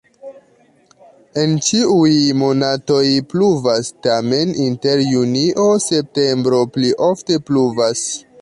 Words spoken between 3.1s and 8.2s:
pluvas, tamen inter junio-septembro pli ofte pluvas.